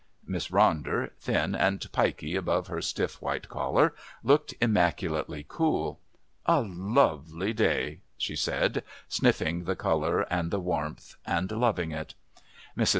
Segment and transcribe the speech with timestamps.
[0.25, 3.93] Miss Ronder, thin and piky above her stiff white collar,
[4.23, 5.99] looked immaculately cool.
[6.47, 12.15] "A lovely day," she said, sniffing the colour and the warmth, and loving it.
[12.75, 12.89] Mrs.